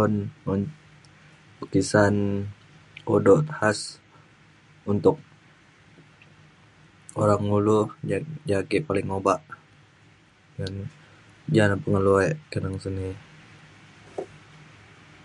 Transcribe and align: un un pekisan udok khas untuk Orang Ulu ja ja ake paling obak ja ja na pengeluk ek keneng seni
un 0.00 0.12
un 0.52 0.60
pekisan 1.58 2.14
udok 3.14 3.42
khas 3.56 3.78
untuk 4.92 5.16
Orang 7.22 7.42
Ulu 7.58 7.80
ja 8.10 8.16
ja 8.48 8.56
ake 8.62 8.76
paling 8.88 9.08
obak 9.18 9.40
ja 10.58 10.66
ja 11.54 11.64
na 11.68 11.76
pengeluk 11.82 12.18
ek 12.30 12.34
keneng 12.50 12.76
seni 12.84 13.08